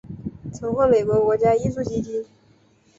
[0.51, 2.25] 曾获美国国家艺术基金。